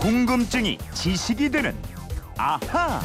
궁금증이 0.00 0.78
지식이 0.94 1.50
되는 1.50 1.76
아하. 2.38 3.02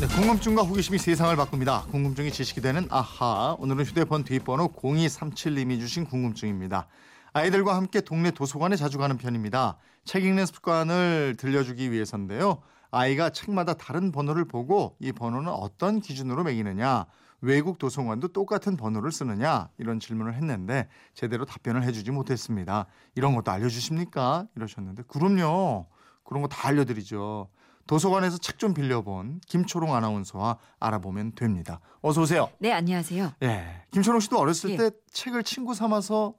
네, 0.00 0.06
궁금증과 0.06 0.62
호기심이 0.62 0.96
세상을 0.96 1.36
바꿉니다. 1.36 1.82
궁금증이 1.90 2.32
지식이 2.32 2.62
되는 2.62 2.86
아하. 2.88 3.54
오늘은 3.58 3.84
휴대폰 3.84 4.24
뒷번호 4.24 4.72
0237님이 4.72 5.78
주신 5.78 6.06
궁금증입니다. 6.06 6.86
아이들과 7.34 7.76
함께 7.76 8.00
동네 8.00 8.30
도서관에 8.30 8.76
자주 8.76 8.96
가는 8.96 9.18
편입니다. 9.18 9.76
책 10.06 10.24
읽는 10.24 10.46
습관을 10.46 11.36
들려주기 11.38 11.92
위해서인데요. 11.92 12.62
아이가 12.90 13.28
책마다 13.28 13.74
다른 13.74 14.10
번호를 14.10 14.46
보고 14.46 14.96
이 15.00 15.12
번호는 15.12 15.52
어떤 15.52 16.00
기준으로 16.00 16.44
매기느냐, 16.44 17.04
외국 17.42 17.78
도서관도 17.78 18.28
똑같은 18.28 18.76
번호를 18.76 19.10
쓰느냐 19.12 19.68
이런 19.76 20.00
질문을 20.00 20.34
했는데 20.34 20.88
제대로 21.12 21.44
답변을 21.44 21.82
해주지 21.82 22.10
못했습니다. 22.12 22.86
이런 23.16 23.34
것도 23.34 23.50
알려주십니까? 23.50 24.46
이러셨는데 24.56 25.02
그럼요. 25.08 25.86
그런 26.24 26.40
거 26.42 26.48
다 26.48 26.68
알려드리죠. 26.68 27.48
도서관에서 27.88 28.38
책 28.38 28.58
좀 28.58 28.74
빌려본 28.74 29.40
김초롱 29.48 29.92
아나운서와 29.92 30.56
알아보면 30.78 31.32
됩니다. 31.34 31.80
어서 32.00 32.22
오세요. 32.22 32.48
네, 32.60 32.72
안녕하세요. 32.72 33.32
예, 33.42 33.82
김초롱 33.90 34.20
씨도 34.20 34.38
어렸을 34.38 34.70
예. 34.70 34.76
때 34.76 34.90
책을 35.10 35.42
친구 35.42 35.74
삼아서 35.74 36.34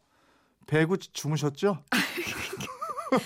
배구 0.67 0.97
주무셨죠? 0.99 1.83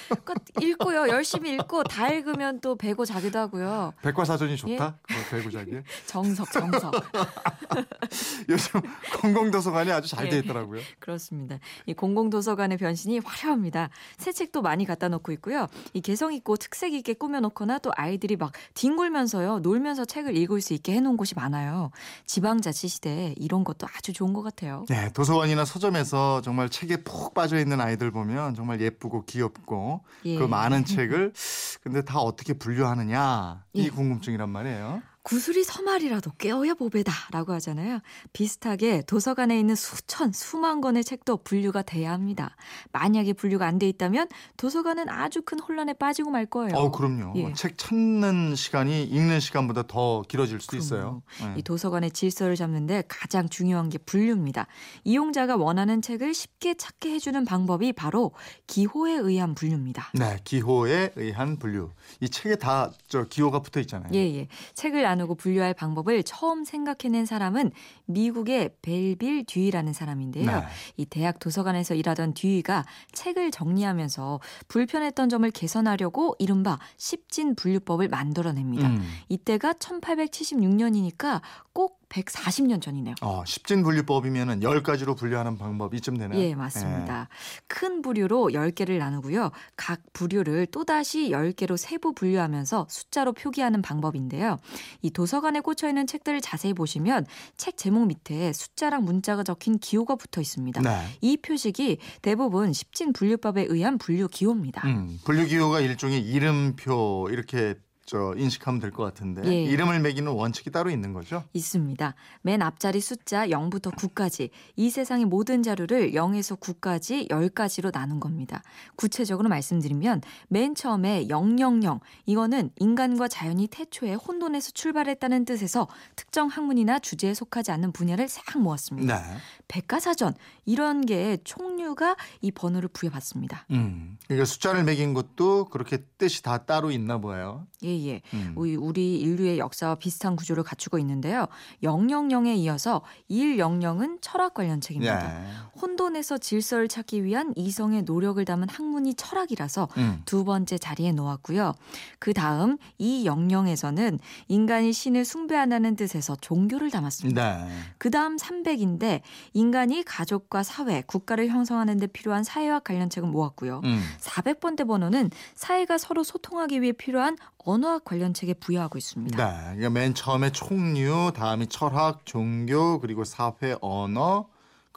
그러니까 0.07 0.33
읽고요. 0.61 1.07
열심히 1.09 1.53
읽고 1.53 1.83
다 1.83 2.09
읽으면 2.09 2.59
또 2.61 2.75
배고 2.75 3.05
자기도 3.05 3.39
하고요. 3.39 3.93
백과사전이 4.01 4.57
좋다. 4.57 4.97
예. 5.09 5.15
배구 5.29 5.51
자기. 5.51 5.71
정석, 6.05 6.51
정석. 6.51 6.93
요즘 8.49 8.81
공공도서관이 9.21 9.91
아주 9.91 10.09
잘돼 10.09 10.35
예. 10.35 10.39
있더라고요. 10.39 10.81
그렇습니다. 10.99 11.59
이 11.85 11.93
공공도서관의 11.93 12.77
변신이 12.77 13.19
화려합니다. 13.19 13.89
새 14.17 14.31
책도 14.31 14.61
많이 14.61 14.85
갖다 14.85 15.09
놓고 15.09 15.31
있고요. 15.33 15.67
이 15.93 16.01
개성 16.01 16.33
있고 16.33 16.57
특색 16.57 16.93
있게 16.93 17.13
꾸며놓거나 17.13 17.79
또 17.79 17.91
아이들이 17.95 18.35
막 18.35 18.51
뒹굴면서요. 18.73 19.59
놀면서 19.59 20.05
책을 20.05 20.35
읽을 20.37 20.61
수 20.61 20.73
있게 20.73 20.93
해놓은 20.93 21.17
곳이 21.17 21.35
많아요. 21.35 21.91
지방자치 22.25 22.87
시대에 22.87 23.33
이런 23.37 23.63
것도 23.63 23.87
아주 23.95 24.13
좋은 24.13 24.33
것 24.33 24.41
같아요. 24.41 24.85
네, 24.89 25.11
도서관이나 25.13 25.65
서점에서 25.65 26.41
정말 26.41 26.69
책에 26.69 26.97
푹 26.97 27.33
빠져 27.33 27.57
있는 27.57 27.81
아이들 27.81 28.11
보면 28.11 28.55
정말 28.55 28.81
예쁘고 28.81 29.25
귀엽고 29.25 29.76
예. 30.25 30.37
그 30.37 30.43
많은 30.43 30.83
책을 30.85 31.33
근데 31.81 32.01
다 32.03 32.19
어떻게 32.19 32.53
분류하느냐 32.53 33.63
이 33.73 33.85
예. 33.85 33.89
궁금증이란 33.89 34.49
말이에요. 34.49 35.01
구슬이 35.27 35.63
서말이라도 35.65 36.31
깨어야 36.37 36.73
보배다라고 36.75 37.51
하잖아요. 37.55 37.99
비슷하게 38.31 39.03
도서관에 39.07 39.59
있는 39.59 39.75
수천, 39.75 40.31
수만 40.31 40.79
권의 40.79 41.03
책도 41.03 41.43
분류가 41.43 41.81
돼야 41.81 42.13
합니다. 42.13 42.55
만약에 42.93 43.33
분류가 43.33 43.65
안 43.67 43.77
돼 43.77 43.87
있다면 43.89 44.27
도서관은 44.55 45.09
아주 45.09 45.41
큰 45.43 45.59
혼란에 45.59 45.93
빠지고 45.93 46.31
말 46.31 46.45
거예요. 46.45 46.75
어, 46.77 46.91
그럼요. 46.91 47.33
예. 47.35 47.53
책 47.53 47.77
찾는 47.77 48.55
시간이 48.55 49.03
읽는 49.03 49.39
시간보다 49.39 49.83
더 49.87 50.23
길어질 50.27 50.59
수도 50.61 50.77
있어요. 50.77 51.21
네. 51.41 51.55
이 51.57 51.61
도서관의 51.61 52.11
질서를 52.11 52.55
잡는데 52.55 53.03
가장 53.07 53.49
중요한 53.49 53.89
게 53.89 53.97
분류입니다. 53.99 54.65
이용자가 55.03 55.57
원하는 55.57 56.01
책을 56.01 56.33
쉽게 56.33 56.73
찾게 56.75 57.11
해주는 57.11 57.43
방법이 57.45 57.91
바로 57.93 58.31
기호에 58.65 59.13
의한 59.13 59.53
분류입니다. 59.53 60.09
네, 60.13 60.39
기호에 60.43 61.11
의한 61.17 61.57
분류. 61.57 61.91
이 62.21 62.29
책에 62.29 62.55
다 62.55 62.91
저 63.09 63.23
기호가 63.25 63.59
붙어 63.59 63.79
있잖아요. 63.81 64.09
예, 64.13 64.19
예. 64.35 64.47
책을 64.73 65.05
나누고 65.17 65.35
분류할 65.35 65.73
방법을 65.73 66.23
처음 66.23 66.63
생각해낸 66.63 67.25
사람은 67.25 67.71
미국의 68.05 68.69
벨빌 68.81 69.45
듀이라는 69.45 69.91
사람인데요. 69.91 70.45
네. 70.45 70.63
이 70.95 71.05
대학 71.05 71.39
도서관에서 71.39 71.95
일하던 71.95 72.33
듀이가 72.35 72.85
책을 73.11 73.51
정리하면서 73.51 74.39
불편했던 74.67 75.29
점을 75.29 75.49
개선하려고 75.51 76.35
이른바 76.39 76.79
십진 76.95 77.55
분류법을 77.55 78.07
만들어냅니다. 78.07 78.87
음. 78.87 79.03
이때가 79.27 79.73
1876년이니까 79.73 81.41
꼭 81.73 82.06
140년 82.09 82.81
전이네요. 82.81 83.15
어, 83.21 83.43
십진 83.45 83.83
분류법이면은 83.83 84.63
열 84.63 84.83
가지로 84.83 85.15
분류하는 85.15 85.57
방법 85.57 85.93
이쯤 85.93 86.17
되네요. 86.17 86.39
예, 86.39 86.55
맞습니다. 86.55 87.27
큰 87.67 88.01
부류로 88.01 88.49
10개를 88.53 88.97
나누고요. 88.97 89.51
각 89.75 90.01
부류를 90.13 90.67
또다시 90.67 91.29
10개로 91.29 91.77
세부 91.77 92.13
분류하면서 92.13 92.87
숫자로 92.89 93.33
표기하는 93.33 93.81
방법인데요. 93.81 94.57
이 95.01 95.09
도서관에 95.09 95.59
꽂혀 95.59 95.87
있는 95.87 96.07
책들을 96.07 96.39
자세히 96.41 96.73
보시면 96.73 97.25
책 97.57 97.77
제목 97.77 98.07
밑에 98.07 98.53
숫자랑 98.53 99.03
문자가 99.03 99.43
적힌 99.43 99.77
기호가 99.77 100.15
붙어 100.15 100.41
있습니다. 100.41 100.81
네. 100.81 101.17
이 101.21 101.37
표식이 101.37 101.97
대부분 102.21 102.73
십진 102.73 103.13
분류법에 103.13 103.65
의한 103.69 103.97
분류 103.97 104.27
기호입니다. 104.27 104.87
음, 104.87 105.19
분류 105.25 105.45
기호가 105.45 105.81
일종의 105.81 106.21
이름표 106.21 107.29
이렇게 107.31 107.75
저 108.07 108.33
인식하면 108.37 108.79
될 108.79 108.91
것 108.91 109.03
같은데 109.03 109.45
예. 109.45 109.63
이름을 109.63 109.99
매기는 109.99 110.31
원칙이 110.31 110.71
따로 110.71 110.89
있는 110.89 111.11
거죠? 111.11 111.43
있습니다. 111.51 112.15
맨 112.41 112.61
앞자리 112.61 113.01
숫자 113.01 113.45
0부터 113.47 113.93
9까지 113.95 114.49
이 114.77 114.89
세상의 114.89 115.25
모든 115.25 115.61
자료를 115.61 116.13
0에서 116.13 116.57
9까지 116.57 117.29
10가지로 117.29 117.91
나눈 117.91 118.21
겁니다. 118.21 118.63
구체적으로 118.95 119.49
말씀드리면 119.49 120.21
맨 120.47 120.73
처음에 120.73 121.27
000 121.27 121.99
이거는 122.25 122.71
인간과 122.77 123.27
자연이 123.27 123.67
태초에 123.67 124.13
혼돈에서 124.13 124.71
출발했다는 124.71 125.43
뜻에서 125.43 125.89
특정 126.15 126.47
학문이나 126.47 126.99
주제에 126.99 127.33
속하지 127.33 127.71
않는 127.71 127.91
분야를 127.91 128.29
싹 128.29 128.57
모았습니다. 128.57 129.19
네. 129.19 129.37
백과사전 129.67 130.33
이런 130.65 131.05
게 131.05 131.39
총류가 131.43 132.15
이 132.39 132.51
번호를 132.51 132.87
부여받습니다. 132.87 133.65
음. 133.71 134.17
그러니까 134.27 134.45
숫자를 134.45 134.85
매긴 134.85 135.13
것도 135.13 135.65
그렇게 135.65 135.97
뜻이 136.17 136.41
다 136.41 136.59
따로 136.59 136.89
있나 136.89 137.17
보여요. 137.17 137.67
예 137.83 137.96
예. 138.05 138.21
음. 138.33 138.53
우리, 138.55 139.19
인류의 139.19 139.59
역사와 139.59 139.95
비슷한 139.95 140.35
구조를 140.35 140.63
갖추고 140.63 140.99
있는데요. 140.99 141.47
000에 141.83 142.57
이어서 142.57 143.01
100은 143.29 144.19
철학 144.21 144.53
관련 144.53 144.81
책입니다. 144.81 145.19
네. 145.19 145.47
혼돈에서 145.81 146.37
질서를 146.37 146.87
찾기 146.87 147.23
위한 147.23 147.53
이성의 147.55 148.03
노력을 148.03 148.43
담은 148.43 148.69
학문이 148.69 149.15
철학이라서 149.15 149.87
음. 149.97 150.21
두 150.25 150.43
번째 150.43 150.77
자리에 150.77 151.11
놓았고요. 151.11 151.73
그 152.19 152.33
다음 152.33 152.77
이 152.97 153.25
영영에서는 153.25 154.19
인간이 154.47 154.93
신을 154.93 155.25
숭배한다는 155.25 155.95
뜻에서 155.95 156.35
종교를 156.41 156.91
담았습니다. 156.91 157.65
네. 157.65 157.71
그 157.97 158.09
다음 158.09 158.37
300인데 158.37 159.21
인간이 159.53 160.03
가족과 160.03 160.63
사회, 160.63 161.01
국가를 161.01 161.47
형성하는 161.47 161.97
데 161.97 162.07
필요한 162.07 162.43
사회와 162.43 162.79
관련 162.79 163.09
책을 163.09 163.29
모았고요. 163.29 163.81
음. 163.83 164.01
400번대 164.19 164.87
번호는 164.87 165.31
사회가 165.55 165.97
서로 165.97 166.23
소통하기 166.23 166.81
위해 166.81 166.91
필요한 166.91 167.37
언어학 167.67 168.05
관련 168.05 168.33
책에 168.33 168.53
부여하고 168.53 168.97
있습니다. 168.97 169.37
네. 169.37 169.75
그러니까 169.75 169.89
맨 169.89 170.13
처음에 170.13 170.51
총류, 170.51 171.31
다음이 171.35 171.67
철학, 171.67 172.25
종교, 172.25 172.99
그리고 172.99 173.25
사회, 173.25 173.75
언어, 173.81 174.47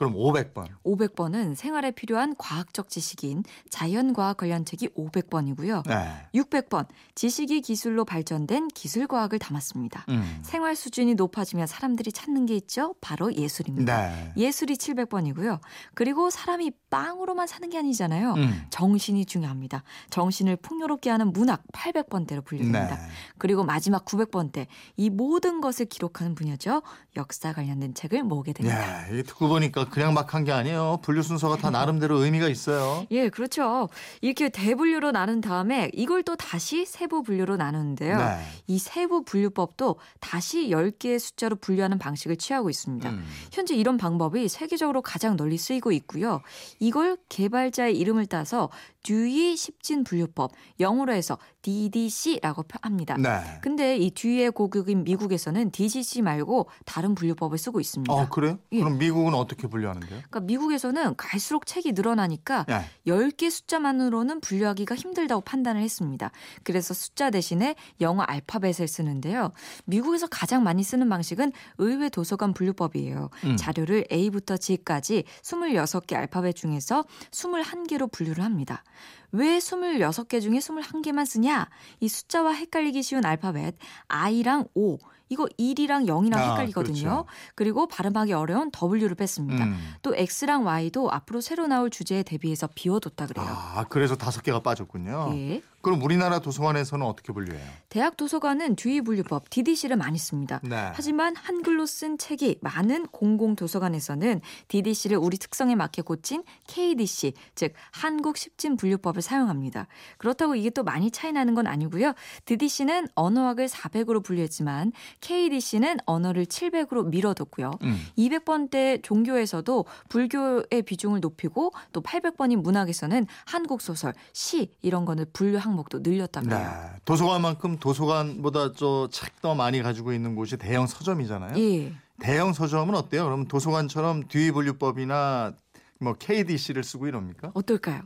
그럼 0.00 0.14
500번. 0.14 0.66
500번은 0.82 1.54
생활에 1.54 1.90
필요한 1.90 2.34
과학적 2.38 2.88
지식인 2.88 3.44
자연과학 3.68 4.38
관련 4.38 4.64
책이 4.64 4.94
500번이고요. 4.94 5.86
네. 5.86 6.26
600번 6.32 6.86
지식이 7.14 7.60
기술로 7.60 8.06
발전된 8.06 8.68
기술과학을 8.68 9.38
담았습니다. 9.38 10.06
음. 10.08 10.40
생활 10.42 10.74
수준이 10.74 11.16
높아지면 11.16 11.66
사람들이 11.66 12.12
찾는 12.12 12.46
게 12.46 12.54
있죠. 12.54 12.94
바로 13.02 13.34
예술입니다. 13.34 14.08
네. 14.08 14.32
예술이 14.38 14.76
700번이고요. 14.76 15.60
그리고 15.92 16.30
사람이 16.30 16.72
빵으로만 16.90 17.46
사는 17.46 17.68
게 17.70 17.78
아니잖아요. 17.78 18.34
음. 18.34 18.62
정신이 18.70 19.24
중요합니다. 19.24 19.82
정신을 20.10 20.56
풍요롭게 20.56 21.08
하는 21.10 21.32
문학 21.32 21.62
800번대로 21.72 22.44
분류됩니다. 22.44 22.96
네. 22.96 23.02
그리고 23.38 23.64
마지막 23.64 24.04
900번대 24.04 24.66
이 24.96 25.08
모든 25.10 25.60
것을 25.60 25.86
기록하는 25.86 26.34
분야죠. 26.34 26.82
역사 27.16 27.52
관련된 27.52 27.94
책을 27.94 28.22
모으게 28.24 28.52
됩니다. 28.52 29.02
야, 29.02 29.06
이게 29.08 29.22
듣고 29.22 29.48
보니까 29.48 29.88
그냥 29.88 30.12
막 30.14 30.34
한 30.34 30.44
게 30.44 30.52
아니에요. 30.52 30.98
분류 31.02 31.22
순서가 31.22 31.56
다 31.58 31.70
나름대로 31.70 32.16
의미가 32.18 32.48
있어요. 32.48 33.06
예, 33.10 33.28
그렇죠. 33.28 33.88
이렇게 34.20 34.48
대분류로 34.48 35.12
나눈 35.12 35.40
다음에 35.40 35.90
이걸 35.92 36.22
또 36.22 36.34
다시 36.36 36.86
세부 36.86 37.22
분류로 37.22 37.56
나누는데요. 37.56 38.16
네. 38.18 38.38
이 38.66 38.78
세부 38.78 39.22
분류법도 39.24 39.96
다시 40.20 40.68
10개의 40.68 41.18
숫자로 41.18 41.56
분류하는 41.56 41.98
방식을 41.98 42.36
취하고 42.36 42.70
있습니다. 42.70 43.10
음. 43.10 43.24
현재 43.52 43.74
이런 43.74 43.96
방법이 43.96 44.48
세계적으로 44.48 45.02
가장 45.02 45.36
널리 45.36 45.58
쓰이고 45.58 45.92
있고요. 45.92 46.40
이걸 46.80 47.18
개발자의 47.28 47.96
이름을 47.98 48.26
따서 48.26 48.70
듀이 49.04 49.56
십진 49.56 50.02
분류법, 50.02 50.50
영어로 50.80 51.12
해서 51.12 51.38
DDC라고 51.62 52.64
합니다. 52.82 53.16
네. 53.18 53.58
근데 53.60 53.96
이 53.96 54.10
듀이의 54.12 54.52
고국인 54.52 55.04
미국에서는 55.04 55.70
DGC 55.72 56.22
말고 56.22 56.68
다른 56.84 57.14
분류법을 57.14 57.58
쓰고 57.58 57.80
있습니다. 57.80 58.12
어, 58.12 58.28
그래요? 58.28 58.58
예. 58.72 58.78
그럼 58.78 58.98
미국은 58.98 59.34
어떻게 59.34 59.66
분류 59.66 59.80
분류하는데요? 59.80 60.08
그러니까 60.10 60.40
미국에서는 60.40 61.16
갈수록 61.16 61.66
책이 61.66 61.92
늘어나니까 61.92 62.66
예. 62.68 62.84
10개 63.10 63.50
숫자만으로는 63.50 64.40
분류하기가 64.40 64.94
힘들다고 64.94 65.40
판단을 65.42 65.82
했습니다. 65.82 66.30
그래서 66.62 66.94
숫자 66.94 67.30
대신에 67.30 67.74
영어 68.00 68.22
알파벳을 68.22 68.86
쓰는데요. 68.86 69.52
미국에서 69.86 70.26
가장 70.26 70.62
많이 70.62 70.82
쓰는 70.82 71.08
방식은 71.08 71.52
의회 71.78 72.08
도서관 72.08 72.52
분류법이에요. 72.52 73.30
음. 73.44 73.56
자료를 73.56 74.06
A부터 74.12 74.56
G까지 74.56 75.24
26개 75.42 76.14
알파벳 76.14 76.54
중에서 76.56 77.04
21개로 77.30 78.10
분류를 78.10 78.44
합니다. 78.44 78.84
왜 79.32 79.58
26개 79.58 80.40
중에 80.40 80.58
21개만 80.58 81.24
쓰냐? 81.26 81.68
이 82.00 82.08
숫자와 82.08 82.52
헷갈리기 82.52 83.02
쉬운 83.02 83.24
알파벳 83.24 83.76
I랑 84.08 84.66
O 84.74 84.98
이거 85.30 85.46
1이랑 85.58 86.06
0이랑 86.06 86.34
아, 86.34 86.50
헷갈리거든요. 86.50 87.00
그렇죠. 87.00 87.24
그리고 87.54 87.86
발음하기 87.86 88.32
어려운 88.32 88.70
W를 88.70 89.14
뺐습니다. 89.14 89.64
음. 89.64 89.94
또 90.02 90.14
X랑 90.14 90.66
Y도 90.66 91.10
앞으로 91.10 91.40
새로 91.40 91.68
나올 91.68 91.88
주제에 91.88 92.24
대비해서 92.24 92.68
비워뒀다 92.74 93.28
그래요. 93.28 93.46
아, 93.48 93.84
그래서 93.88 94.16
다섯 94.16 94.42
개가 94.42 94.60
빠졌군요. 94.60 95.32
예. 95.34 95.62
그럼 95.82 96.02
우리나라 96.02 96.40
도서관에서는 96.40 97.06
어떻게 97.06 97.32
분류해요? 97.32 97.66
대학 97.88 98.16
도서관은 98.16 98.76
뒤 98.76 99.00
분류법 99.00 99.48
DDC를 99.48 99.96
많이 99.96 100.18
씁니다. 100.18 100.60
네. 100.62 100.90
하지만 100.92 101.34
한글로 101.36 101.86
쓴 101.86 102.18
책이 102.18 102.58
많은 102.60 103.06
공공 103.06 103.56
도서관에서는 103.56 104.42
DDC를 104.68 105.16
우리 105.16 105.38
특성에 105.38 105.74
맞게 105.74 106.02
고친 106.02 106.44
KDC, 106.66 107.32
즉 107.54 107.72
한국 107.92 108.36
십진 108.36 108.76
분류법을 108.76 109.22
사용합니다. 109.22 109.86
그렇다고 110.18 110.54
이게 110.54 110.68
또 110.68 110.82
많이 110.82 111.10
차이 111.10 111.32
나는 111.32 111.54
건 111.54 111.66
아니고요. 111.66 112.12
DDC는 112.44 113.08
언어학을 113.14 113.66
400으로 113.66 114.22
분류했지만 114.22 114.92
KDC는 115.20 115.98
언어를 116.06 116.46
700으로 116.46 117.06
밀어뒀고요. 117.06 117.72
음. 117.82 118.00
200번대 118.16 119.02
종교에서도 119.02 119.84
불교의 120.08 120.82
비중을 120.86 121.20
높이고 121.20 121.72
또 121.92 122.00
800번인 122.02 122.62
문학에서는 122.62 123.26
한국 123.46 123.80
소설, 123.82 124.14
시 124.32 124.70
이런 124.82 125.04
거는 125.04 125.26
분류 125.32 125.58
항목도 125.58 126.00
늘렸다 126.00 126.40
네. 126.42 126.66
도서관만큼 127.04 127.78
도서관보다 127.78 128.72
저 128.72 129.08
책 129.10 129.30
더 129.40 129.54
많이 129.54 129.80
가지고 129.82 130.12
있는 130.12 130.34
곳이 130.34 130.58
대형 130.58 130.86
서점이잖아요. 130.86 131.58
예. 131.58 131.92
대형 132.20 132.52
서점은 132.52 132.94
어때요? 132.94 133.24
그럼 133.24 133.48
도서관처럼 133.48 134.28
뒤분류법이나 134.28 135.52
뭐 135.98 136.12
KDC를 136.14 136.84
쓰고 136.84 137.06
이럽니까? 137.08 137.50
어떨까요? 137.54 138.02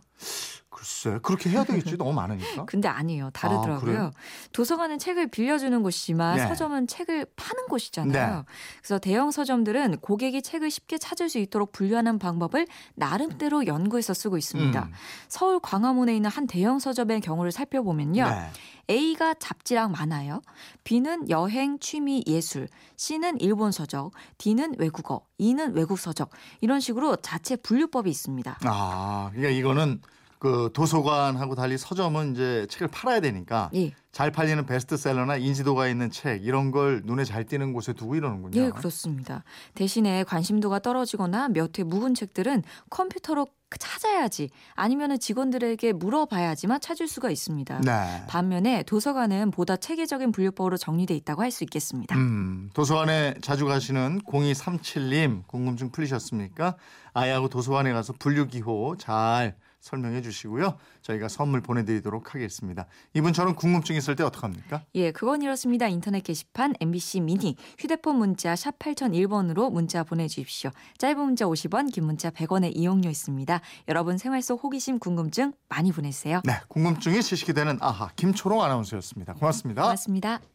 글쎄 0.85 1.19
그렇게 1.23 1.49
해야 1.49 1.65
되겠지 1.65 1.97
너무 1.97 2.13
많으니까. 2.13 2.67
근데 2.67 2.89
아니에요. 2.89 3.27
아, 3.27 3.31
다르더라고요. 3.31 3.81
그래요? 3.81 4.11
도서관은 4.53 4.99
책을 4.99 5.29
빌려주는 5.29 5.83
곳이지만 5.83 6.37
네. 6.37 6.47
서점은 6.47 6.87
책을 6.87 7.27
파는 7.37 7.67
곳이잖아요. 7.69 8.37
네. 8.37 8.43
그래서 8.83 8.99
대형 8.99 9.31
서점들은 9.31 9.99
고객이 9.99 10.43
책을 10.43 10.71
쉽게 10.71 10.99
찾을 10.99 11.31
수 11.31 11.39
있도록 11.39 11.73
분류하는 11.73 12.19
방법을 12.19 12.67
나름대로 12.95 13.67
연구해서 13.67 14.13
쓰고 14.13 14.37
있습니다. 14.37 14.85
음. 14.85 14.93
서울 15.29 15.59
광화문에 15.59 16.15
있는 16.15 16.29
한 16.31 16.47
대형 16.47 16.79
서점의 16.79 17.23
경우를 17.23 17.51
살펴보면요. 17.51 18.29
네. 18.29 18.51
A가 18.91 19.35
잡지랑 19.35 19.93
많아요. 19.93 20.43
B는 20.85 21.31
여행, 21.31 21.79
취미, 21.79 22.23
예술, 22.27 22.69
C는 22.99 23.41
일본 23.41 23.73
서적, 23.73 24.13
D는 24.37 24.75
외국어, 24.79 25.23
E는 25.39 25.75
외국 25.75 25.99
서적 25.99 26.29
이런 26.61 26.81
식으로 26.81 27.17
자체 27.17 27.57
분류법이 27.57 28.11
있습니다. 28.11 28.59
아, 28.65 29.31
그러니까 29.33 29.51
이거는 29.59 30.03
그 30.45 30.69
도서관하고 30.75 31.55
달리 31.55 31.79
서점은 31.79 32.33
이제 32.33 32.67
책을 32.69 32.89
팔아야 32.89 33.21
되니까 33.21 33.71
예, 33.75 33.93
잘 34.13 34.31
팔리는 34.31 34.67
베스트셀러나 34.67 35.37
인지도가 35.37 35.89
있는 35.89 36.11
책 36.11 36.45
이런 36.45 36.71
걸 36.71 37.01
눈에 37.07 37.25
잘 37.25 37.45
띄는 37.47 37.73
곳에 37.73 37.95
두고 37.95 38.15
이러는군요. 38.15 38.61
예, 38.61 38.69
그렇습니다. 38.69 39.43
대신에 39.75 40.23
관심도가 40.25 40.81
떨어지거나 40.81 41.49
몇 41.49 41.79
회 41.79 41.83
묵은 41.83 42.13
책들은 42.15 42.63
컴퓨터로 42.91 43.47
찾아야지 43.79 44.51
아니면은 44.75 45.19
직원들에게 45.19 45.95
물어봐야지만 45.95 46.81
찾을 46.83 47.09
수가 47.09 47.31
있습니다. 47.31 47.81
네. 47.81 48.25
반면에 48.29 48.83
도서관은 48.83 49.51
보다 49.51 49.77
체계적인 49.77 50.31
분류법으로 50.31 50.77
정리돼 50.77 51.15
있다고 51.17 51.41
할 51.43 51.51
수 51.51 51.65
있겠습니다. 51.65 52.15
음, 52.17 52.69
도서관에 52.75 53.35
자주 53.41 53.65
가시는 53.65 54.21
0237님 54.27 55.47
궁금증 55.47 55.91
풀리셨습니까? 55.91 56.77
아이하고 57.15 57.49
도서관에 57.49 57.93
가서 57.95 58.13
분류 58.19 58.47
기호 58.47 58.95
잘 58.99 59.57
설명해 59.85 60.23
주시고요. 60.23 60.79
저희가 61.03 61.29
선물 61.29 61.61
보내드리도록 61.61 62.35
하겠습니다. 62.35 62.87
이분처럼 63.13 63.55
궁금증 63.55 63.97
있을 63.97 64.17
때 64.17 64.25
어떡합니까? 64.25 64.83
예, 64.95 65.13
그건 65.13 65.43
이렇습니다. 65.43 65.89
인터넷 65.89 66.23
게시판 66.23 66.75
MBC 66.81 67.21
미니 67.21 67.57
휴대폰 67.79 68.17
문자 68.17 68.57
샵 68.57 68.79
8001번으로 68.79 69.71
문자 69.71 70.03
보내주십시오. 70.03 70.71
짧은 70.97 71.21
문자 71.23 71.45
50원, 71.45 71.93
긴 71.93 72.05
문자 72.07 72.31
100원의 72.31 72.75
이용료 72.75 73.11
있습니다. 73.11 73.61
여러분 73.89 74.17
생활 74.17 74.41
속 74.41 74.65
호기심 74.65 74.99
궁금증 74.99 75.53
많이 75.69 75.93
보내세요. 75.93 76.41
네, 76.45 76.55
궁금증이 76.69 77.23
지식이 77.23 77.53
되는 77.53 77.77
아하 77.83 78.09
김초롱 78.17 78.63
아나운서였습니다. 78.63 79.35
고맙습니다. 79.35 79.83
고맙습니다. 79.83 80.54